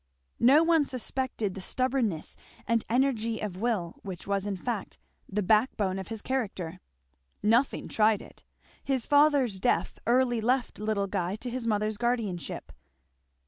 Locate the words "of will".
3.39-3.97